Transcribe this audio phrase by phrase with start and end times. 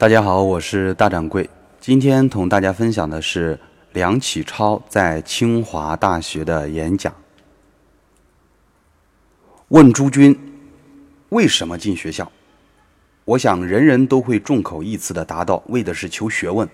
[0.00, 1.46] 大家好，我是大掌柜。
[1.78, 3.60] 今天同大家分享的是
[3.92, 7.14] 梁启超在清华大学的演讲。
[9.68, 10.34] 问诸君，
[11.28, 12.32] 为什么进学校？
[13.26, 16.66] 我想人人都会众口一词的答道，为的是求学问。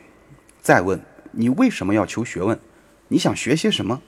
[0.60, 1.00] 再问
[1.32, 2.56] 你为什么要求学问？
[3.08, 4.00] 你想学些什么？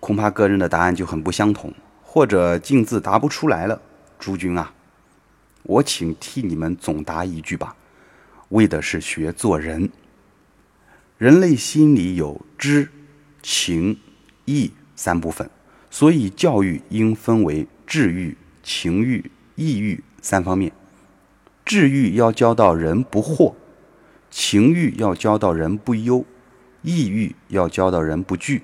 [0.00, 1.70] 恐怕个人的答案就很不相同，
[2.02, 3.78] 或者竟自答不出来了。
[4.18, 4.72] 诸君啊，
[5.64, 7.76] 我请替你们总答一句吧，
[8.52, 9.90] 为的是学做人。
[11.18, 12.88] 人类心里有知、
[13.42, 13.98] 情、
[14.44, 15.48] 义三部分，
[15.90, 20.72] 所以教育应分为智育、情育、义育三方面。
[21.64, 23.54] 智育要教到人不惑，
[24.30, 26.24] 情欲要教到人不忧，
[26.82, 28.62] 义欲要教到人不惧。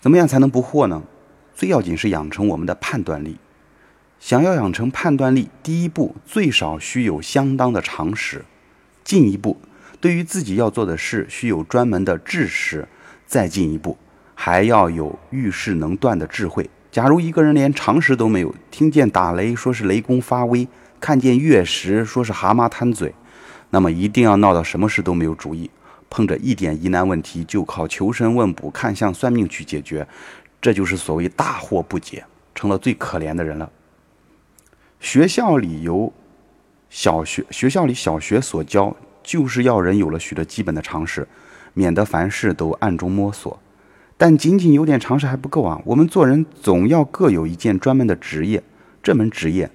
[0.00, 1.02] 怎么样才能不惑呢？
[1.54, 3.38] 最要紧是养成我们的判断力。
[4.20, 8.40] 想要养成判断力，第一步最少需有相当的常识；
[9.08, 9.56] 进一步，
[10.02, 12.86] 对于自己要做的事，需有专门的知识；
[13.24, 13.96] 再进一步，
[14.34, 16.68] 还要有遇事能断的智慧。
[16.90, 20.68] 假如一个人连常识都没有，听见打雷说是雷公发威，
[21.00, 23.14] 看见月食说是蛤蟆贪嘴，
[23.70, 25.70] 那么一定要闹到什么事都没有主意。
[26.10, 30.06] 碰着一点疑难问题，就靠求神问卜、看相算命去解决，
[30.60, 33.70] 这就是所谓大惑不解，成了最可怜的人了。
[35.00, 36.12] 学校里有
[36.90, 41.26] 小学，学校里小学所教，就是要人有了许多基本的常识，
[41.74, 43.58] 免得凡事都暗中摸索。
[44.16, 45.80] 但仅仅有点常识还不够啊！
[45.84, 48.62] 我们做人总要各有一件专门的职业，
[49.00, 49.70] 这门职业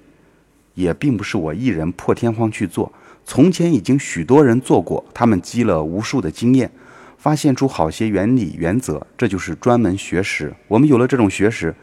[0.74, 2.92] 也并不是我一人破天荒去做。
[3.24, 6.70] 从前已经许多人做过，他们积了无数的经验，
[7.16, 10.52] 发现出好些原理原则，这就是专门学识。
[10.68, 11.74] 我们有了这种学识，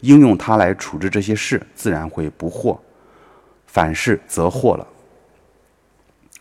[0.00, 2.78] 应用它来处置这些事，自然会不惑，
[3.72, 4.84] 反噬则祸了。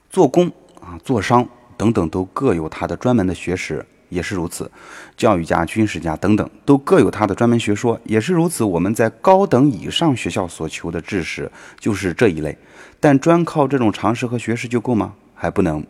[0.09, 4.69] 做工啊，做商等等，都各有它的专门的学识，也是如此。
[5.15, 8.63] 教育家、军事家等等，都各有他的专门学说，也是如此。
[8.63, 12.57] 我们在高等以上学校所求的知识，就是这一类。
[12.99, 15.13] 但专靠这种常识和学识就够吗？
[15.35, 15.85] 还不能。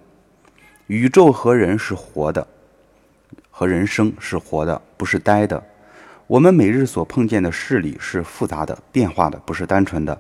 [0.88, 2.46] 宇宙和人是活的，
[3.50, 5.64] 和人生是活的，不是呆的。
[6.28, 10.20] 我们每日所碰见的事理是复杂的、变化的，不是单纯的、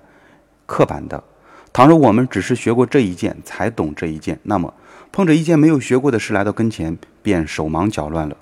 [0.69, 1.21] 刻板的。
[1.73, 4.71] 倘若我们只是学过这一件，才懂这一件，那么
[5.11, 8.37] 碰着一件没有学过的事来到跟前，便手忙脚乱了。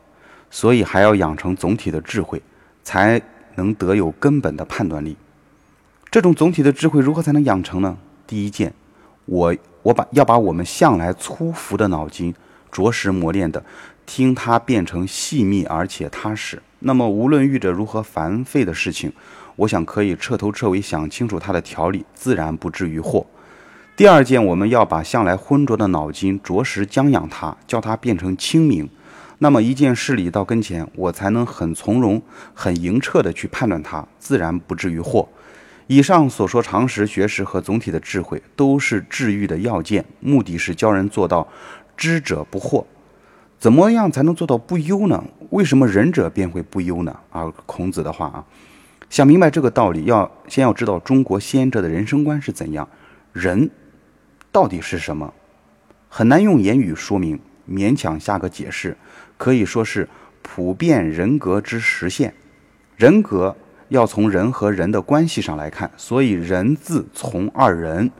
[0.49, 2.41] 所以还要养成总体的智慧，
[2.83, 3.21] 才
[3.55, 5.15] 能得有根本的判断力。
[6.09, 7.97] 这种总体的智慧如何才能养成呢？
[8.25, 8.73] 第一件，
[9.25, 12.33] 我我把要把我们向来粗浮的脑筋
[12.71, 13.61] 着实磨练的，
[14.05, 16.61] 听它变成细密而且踏实。
[16.79, 19.11] 那么无论遇着如何繁费的事情，
[19.57, 23.25] 我想可以彻头彻尾想清楚它的条理，自然不至于惑。
[23.95, 28.89] 第二件，我们要把向来浑浊的脑筋着实将养它，叫它变成清明。
[29.39, 32.21] 那么一件事理到跟前，我才能很从容、
[32.53, 35.27] 很莹澈的去判断它，自然不至于惑。
[35.87, 41.47] 以上所说常识、学识和总体的智慧，都是治愈的要件，目的是教人做到
[41.95, 42.83] 知者不惑。
[43.57, 45.23] 怎么样才能做到不忧呢？
[45.49, 47.15] 为什么仁者便会不忧呢？
[47.31, 48.45] 啊，孔子的话啊，
[49.09, 52.87] 想明白这个道理，要先要知道中国先哲的人生观是怎样，
[53.33, 53.69] 人
[54.51, 55.33] 到底是什么？
[56.09, 58.97] 很难用言语说明，勉强下个解释，
[59.37, 60.07] 可以说是
[60.41, 62.33] 普遍人格之实现。
[62.95, 63.55] 人格。
[63.89, 68.11] 要从人和人的关系上来看，所以人字从二人。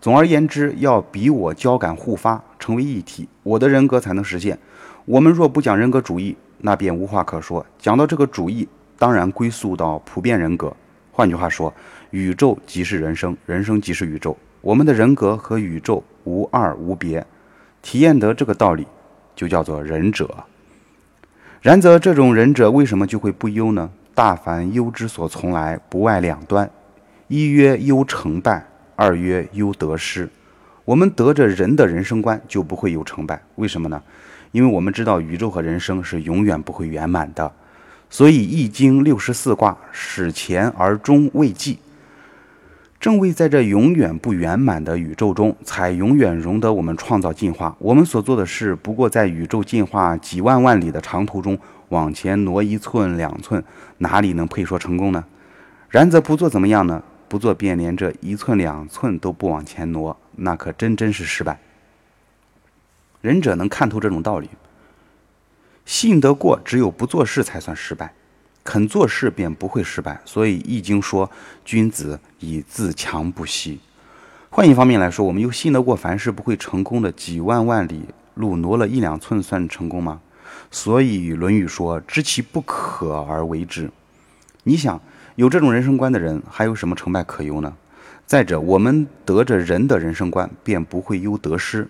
[0.00, 4.56] 总而言之，要比我交感互发，成为一体，我的人格才能实现。
[5.04, 7.66] 我们若不讲人格主义，那便无话可说。
[7.76, 8.68] 讲到这个主义，
[8.98, 10.74] 当然归宿到普遍人格。
[11.12, 11.72] 换句话说，
[12.10, 14.36] 宇宙即是人生，人生即是宇宙。
[14.60, 17.24] 我们的人格和宇宙无二无别。
[17.82, 18.86] 体验得这个道理，
[19.34, 20.44] 就叫做仁者。
[21.62, 23.90] 然则，这种仁者为什么就会不忧呢？
[24.14, 26.70] 大凡忧之所从来，不外两端：
[27.28, 30.28] 一曰忧成败，二曰忧得失。
[30.84, 33.40] 我们得着人的人生观，就不会有成败。
[33.56, 34.02] 为什么呢？
[34.52, 37.52] 因为我们知道宇宙和人生是永远不会圆满的。
[38.08, 41.78] 所以《易经》六十四卦始乾而终未济，
[42.98, 47.76] 正为在这永远不圆满的宇宙中，才永远容得我们创造进化。
[47.78, 51.58] 我们所做的事，不过在宇宙进化几万万里的长途中。
[51.90, 53.62] 往前挪一寸两寸，
[53.98, 55.24] 哪里能配说成功呢？
[55.88, 57.00] 然则不做怎么样呢？
[57.28, 61.60] 不做便连这一寸两寸都不往前挪，那可真真是失败。
[63.20, 64.50] 仁者能看透这种道理，
[65.98, 68.12] 信得过，只有不做事才算失败，
[68.62, 70.20] 肯做事便不会失败。
[70.26, 71.30] 所以《易经》说
[71.64, 73.80] ：“君子以自强不息。”
[74.52, 78.02] 换一方面来说，我们又信得过凡事不会成功的几万万里
[78.34, 80.20] 路挪了一两寸算成功吗？
[80.70, 83.90] 所以《论语》说：“知其不可而为之。”
[84.64, 85.00] 你想，
[85.36, 87.74] 有这种人生观的人，还有什么成败可忧呢？
[88.26, 91.88] 再者，我们得着人的人生观，便不会忧得失，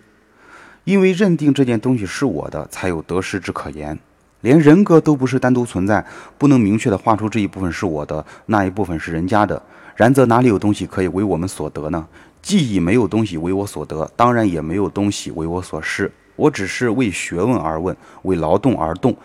[0.86, 3.98] 因为认定这件东西是我的，才有得失之可言。
[4.42, 6.06] 连人格都不是单独存在，
[6.38, 9.60] 不能明确的画出这一部分是我的，那一部分是人家的。
[9.96, 12.06] 然则哪里有东西可以为我们所得呢？
[12.40, 16.08] 既已没有东西为我所得，当然也没有东西为我所失。
[16.36, 19.16] 我只是为学问而问，为劳动而动，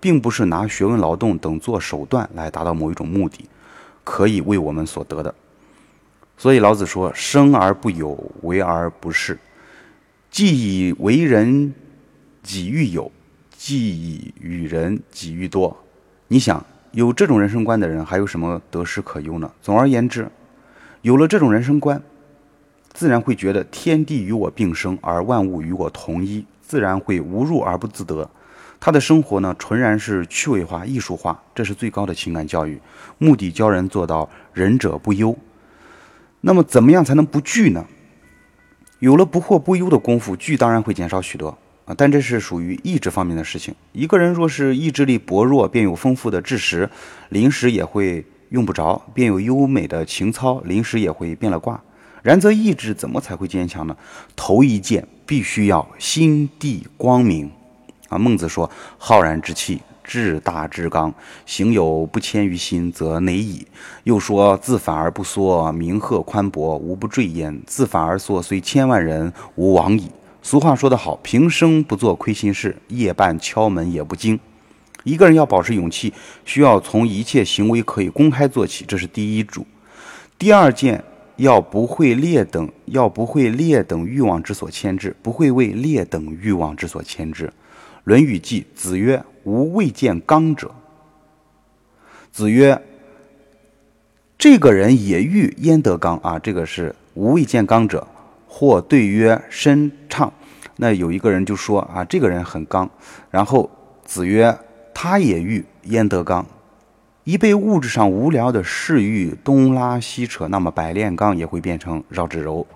[0.00, 3.46] 并不是拿学问、劳动等做手段来达到某一种目的，
[4.02, 5.34] 可以为我们所得的。
[6.38, 9.36] 所以老子说：“生而不有，为而不恃。
[10.30, 11.74] 既以为人
[12.42, 13.10] 己欲有，
[13.50, 15.76] 既以与人己欲多。”
[16.28, 19.50] 你想，有这种人生观的人，还有什么得失可忧呢？
[19.60, 20.30] 总而言之，
[21.02, 22.00] 有了这种人生观，
[22.92, 28.30] 自然会觉得天地与我并生，而万物与我同一，自然会无入而不自得。
[28.78, 32.80] 他的生活呢，纯然是趣味化、艺术化，这是最高的情感教育，
[33.18, 35.36] 目的教人做到仁者不忧。
[36.40, 37.84] 那么，怎么样才能不惧呢？
[39.00, 41.56] 有了不惑不忧的功夫，惧当然会减少许多
[41.86, 41.94] 啊。
[41.96, 43.74] 但这是属于意志方面的事情。
[43.92, 46.88] 一个人若是意志力薄弱，便有丰富的智识，
[47.30, 51.82] 临时也会用不着；便有优美的情操，临时也会变了卦。
[52.22, 53.96] 然则意志怎么才会坚强呢？
[54.36, 57.50] 头一件必须要心地光明
[58.10, 58.18] 啊。
[58.18, 61.14] 孟子说：“浩然之气。”志大至刚，
[61.46, 63.64] 行有不迁于心，则馁矣。
[64.02, 70.10] 又说：自反而不缩，名赫宽博，无不坠焉；自反而缩，虽千万人，无往矣。
[70.42, 74.36] 俗话说得好：平生不做亏心事，夜半敲门也不惊。
[75.04, 76.12] 一个人要保持勇气，
[76.44, 79.64] 需要从一切行为可以公开做起，这是第一主。
[80.36, 81.04] 第二件，
[81.36, 87.46] 要不会劣等，要不会劣等欲望之所牵制，不会为劣等欲望之所牵制。
[88.04, 90.70] 《论语》记子曰：“吾未见刚者。”
[92.32, 92.82] 子曰
[94.38, 96.38] ：“这个人也欲焉得刚啊？
[96.38, 98.06] 这个是吾未见刚者。”
[98.46, 100.32] 或对曰：“身畅。”
[100.76, 102.90] 那有一个人就说：“啊，这个人很刚。”
[103.30, 103.70] 然后
[104.04, 104.58] 子曰
[104.94, 106.44] ：“他也欲焉得刚？”
[107.24, 112.66] 一被物质上无聊的嗜欲东拉西扯，那么百炼钢也会变成绕指柔。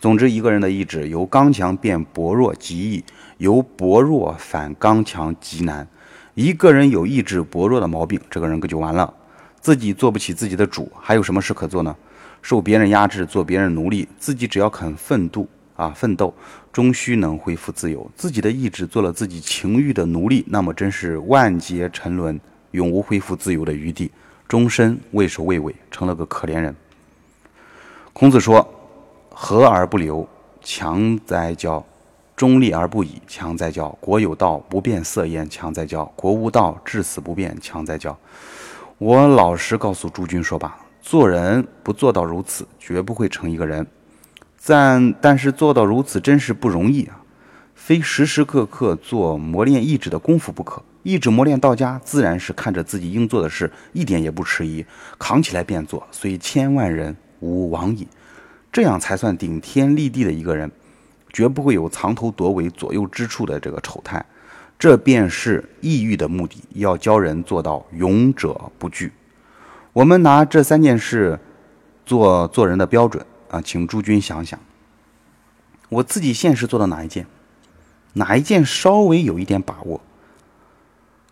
[0.00, 3.04] 总之，一个人的意志由刚强变薄弱极易，
[3.38, 5.86] 由薄弱反刚强极难。
[6.34, 9.12] 一个人有意志薄弱的毛病，这个人可就完了，
[9.60, 11.96] 自己做不起自己的主，还有什么事可做呢？
[12.42, 16.32] 受别人压制，做别人奴隶，自己只要肯奋斗啊，奋斗，
[16.72, 18.08] 终须能恢复自由。
[18.14, 22.38] 自己的意志做了自己情欲的奴隶，那么真是万劫沉沦，
[22.70, 24.12] 永无恢复自由的余地，
[24.46, 26.72] 终身畏首畏尾，成了个可怜人。
[28.12, 28.76] 孔子说。
[29.40, 30.28] 和而不流，
[30.60, 31.80] 强哉教；
[32.34, 38.18] 中立而不倚，强哉教；国有道，不变色焉，强哉教；国无道，至死不变，强哉教。
[38.98, 43.86] 我老实告诉诸君说吧，做人不做到如此，绝不会成一个人。
[44.66, 47.22] 但但是做到如此，真是不容易啊！
[47.76, 50.82] 非时时刻刻做磨练意志的功夫不可。
[51.04, 54.84] 意志磨练到家，自然是看着自己应做的事，一点也不迟疑，
[55.16, 58.08] 扛起来便做，所以千万人，吾往矣。
[58.70, 60.70] 这样才算顶天立地的一个人，
[61.32, 64.24] 绝不会有藏头躲尾、左右之处的这个丑态。
[64.78, 69.12] 这便是抑郁的目的，要教人做到勇者不惧。
[69.92, 71.40] 我们拿这三件事
[72.06, 74.60] 做做人的标准啊，请诸君想想，
[75.88, 77.26] 我自己现实做到哪一件？
[78.12, 80.00] 哪一件稍微有一点把握？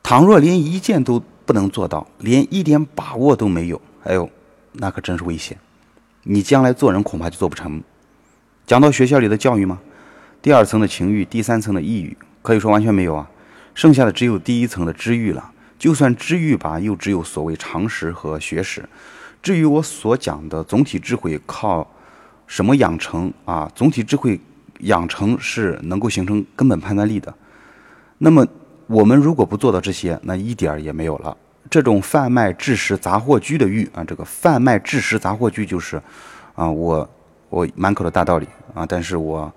[0.02, 4.28] 倘若连一件都不能做到，连一点把握都没有，哎呦，
[4.72, 5.56] 那可真是危险。
[6.28, 7.80] 你将来做人恐怕就做不成。
[8.66, 9.78] 讲到学校里的教育吗？
[10.42, 13.30] 第二层的情欲，第三层的抑郁，可以说完全没有啊。
[13.74, 15.52] 剩下的只有第一层的知欲了。
[15.78, 18.88] 就算知欲吧，又只有所谓常识和学识。
[19.40, 21.86] 至于我所讲的总体智慧，靠
[22.48, 23.70] 什么养成啊？
[23.74, 24.40] 总体智慧
[24.80, 27.32] 养成是能够形成根本判断力的。
[28.18, 28.44] 那么
[28.88, 31.36] 我们如果不做到这些，那一点儿也没有了。
[31.68, 36.00] 这种贩卖制食杂货居的欲啊，这个贩卖制食杂货居就是，
[36.54, 37.08] 啊，我
[37.48, 39.52] 我满口的大道理啊，但是我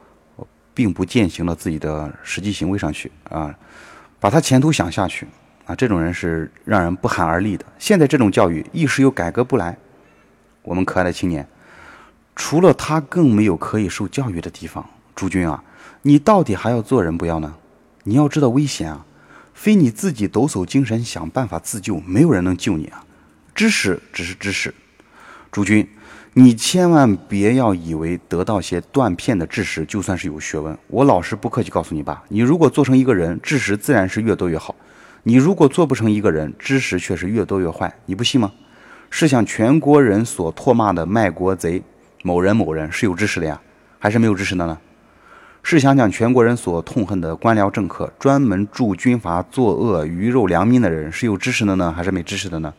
[0.74, 3.54] 并不践行到自己的实际行为上去啊，
[4.20, 5.28] 把他前途想下去
[5.66, 7.66] 啊，这种人是让人不寒而栗的。
[7.78, 9.78] 现在这种教育一时又改革不来，
[10.64, 11.48] 我们可爱的青年，
[12.36, 14.86] 除了他更没有可以受教育的地方。
[15.16, 15.64] 朱军啊，
[16.02, 17.54] 你到底还要做人不要呢？
[18.04, 19.06] 你要知道危险啊！
[19.60, 23.04] 非你自己抖擞精神想办法自救，没有人能救你啊！
[23.54, 24.74] 知识只是知识，
[25.52, 25.86] 诸君，
[26.34, 30.78] 你千万别要以为得到些断片的知识就算是有学问。
[30.88, 34.74] 我老实不客气告诉你吧，你如果做成一个人，知识自然是越多越好；
[35.24, 37.94] 你如果做不成一个人，知识却是越多越坏。
[38.06, 38.54] 你不信吗？
[39.10, 41.84] 试想，全国人所唾骂的卖国贼
[42.24, 43.60] 某人某人是有知识的呀，
[44.00, 44.80] 还是没有知识的呢？
[45.62, 52.74] 试想想，全国人所痛恨的官僚政客，专门助军阀作恶、鱼肉良民的人是有知识的呢，还是没知识的呢？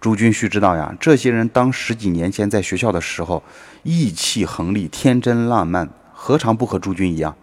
[0.00, 3.42] 诸君须知道呀，这些人当十几年前在学校的时候，
[3.82, 7.36] 意气横厉、天真烂漫，何尝不和诸君一样？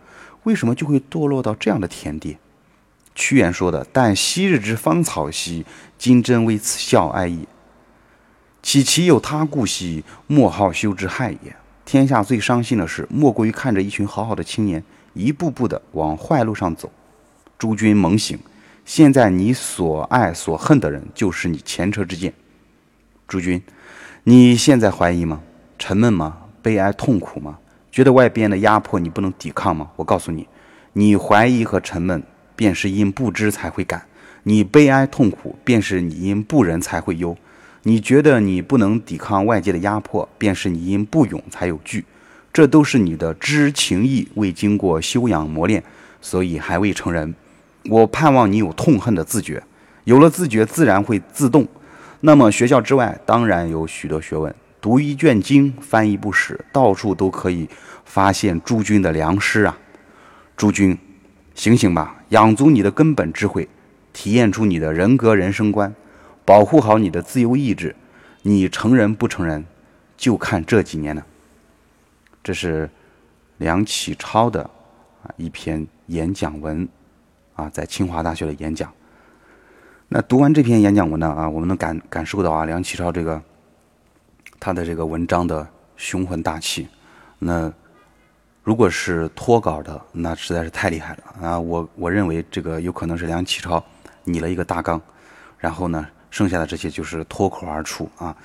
[0.43, 2.37] 为什么就会堕落到这样的田地？
[3.13, 5.65] 屈原说的：“但昔日之芳草兮，
[5.97, 7.47] 今真为此笑哀矣。
[8.61, 11.55] 岂其有他故兮，莫好修之害也。”
[11.87, 16.91] 天下最伤心的事，莫过于看着一群好好的青年，一步步的往坏路上走。
[17.57, 18.37] 诸君猛醒！
[18.83, 22.33] 现在你所爱所恨的人，就是你前车之鉴。
[23.25, 23.63] 诸君，
[24.25, 25.41] 你现在怀疑吗？
[25.79, 26.37] 沉闷吗？
[26.61, 27.57] 悲哀痛苦吗？
[27.89, 29.89] 觉得外边的压迫你不能抵抗吗？
[29.95, 30.45] 我告诉你，
[30.91, 32.21] 你怀疑和沉闷，
[32.57, 34.01] 便是因不知才会感；
[34.43, 37.33] 你悲哀痛苦，便是你因不仁才会忧；
[37.87, 42.03] 你觉得你不能抵抗外界的压迫，便是你因不勇才有惧。
[42.51, 45.81] 这都是你的知情意未经过修养磨练，
[46.19, 47.33] 所以还未成人。
[47.89, 49.63] 我盼望你有痛恨的自觉，
[50.03, 51.65] 有了自觉，自然会自动。
[52.19, 57.69] 那么学校之外当然有许多学问，读一卷经，翻一部史，到处都可以
[58.03, 59.77] 发现诸君的良师啊！
[60.57, 60.97] 诸君，
[61.55, 63.69] 醒醒吧，养足你的根本智慧，
[64.11, 65.95] 体验出你的人格人生观，
[66.47, 67.93] 保护好你的自由意志。
[68.41, 69.65] 你成人不成人，
[70.15, 71.25] 就看这几年了。
[72.41, 72.89] 这是
[73.57, 74.63] 梁启超的
[75.21, 76.87] 啊一篇演讲文
[77.55, 78.89] 啊，在清华大学的演讲。
[80.07, 83.41] 那读完这篇演讲文呢啊，我们能感感受到啊梁启超这个
[84.57, 86.87] 他的这个文章的雄浑大气。
[87.39, 87.69] 那
[88.63, 91.59] 如果是脱稿的，那实在是太厉害了啊！
[91.59, 93.83] 我我认为这个有可能是梁启超
[94.23, 95.01] 拟了一个大纲，
[95.57, 98.35] 然后呢，剩下的这些就是脱口而出啊。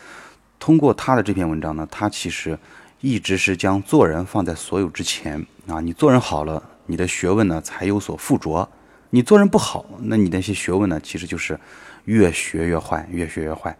[0.58, 2.58] 通过他的这篇文章呢，他其实
[3.00, 5.80] 一直是将做人放在所有之前啊。
[5.80, 8.68] 你做人好了，你的学问呢才有所附着。
[9.10, 11.58] 你做人不好，那你那些学问呢，其实就是
[12.06, 13.76] 越学越坏，越学越坏。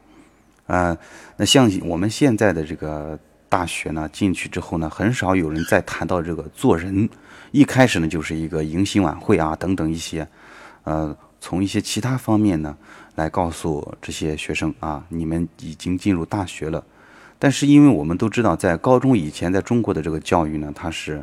[0.67, 0.97] 啊，
[1.37, 3.19] 那像我们现在的这个
[3.49, 7.09] 大学呢，进去之后呢，很少有人再谈到这个做人。
[7.51, 10.27] 一开始呢，就是一个迎新晚会啊，等等一些，
[10.85, 12.75] 呃，从一些其他方面呢，
[13.17, 16.83] 来告诉这些学生啊，你们已经进入大学了。
[17.39, 21.23] 但是，因为我们都知道，在高中以前，在中国的这个教育呢，它是。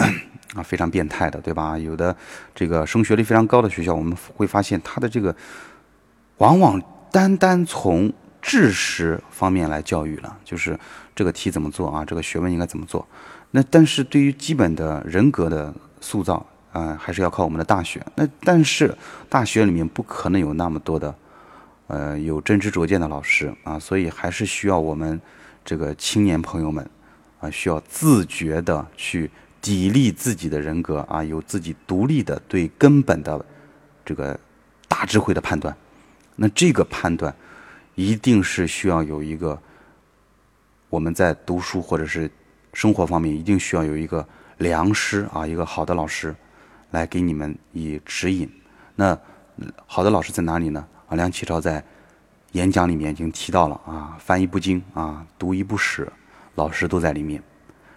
[0.56, 1.78] 啊，非常变态的，对吧？
[1.78, 2.16] 有的
[2.54, 5.36] 这个升学率非常高的学校，我们会发现它的这个
[6.38, 6.80] 往往
[7.12, 10.76] 单单从知识方面来教育了，就是
[11.14, 13.06] 这个题怎么做啊，这个学问应该怎么做。
[13.50, 18.04] 那但是对于基本的人格的塑造啊，还是要靠我们的大学。
[18.14, 18.94] 那但是
[19.28, 21.14] 大学里面不可能有那么多的
[21.86, 25.20] 呃有真知灼见的老师啊，所以还是需要我们
[25.64, 26.88] 这个青年朋友们
[27.40, 29.30] 啊，需要自觉的去。
[29.62, 33.44] 砥砺自己的人格啊，有自己独立的对根本的
[34.06, 34.40] 这个
[34.88, 35.76] 大智慧的判断。
[36.34, 37.30] 那这个判断
[37.94, 39.60] 一定是需要有一个
[40.88, 42.30] 我们在读书或者是
[42.72, 46.34] 生活方面一定需要有一个良师啊，一个好的老师
[46.90, 48.50] 来给你们以指引。
[48.96, 49.18] 那
[49.86, 50.86] 好的老师在哪里呢？
[51.08, 51.84] 啊，梁启超在
[52.52, 56.10] 演讲里面已经提到了啊，翻译不精啊，读一不史，
[56.54, 57.42] 老师都在里面。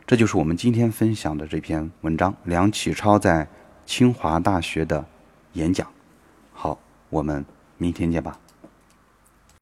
[0.06, 3.48] 这就是我们今天分享的这篇文章，梁启超在
[3.86, 5.06] 清华大学的
[5.54, 5.88] 演讲。
[6.52, 6.78] 好，
[7.10, 7.46] 我们
[7.78, 8.38] 明天见吧。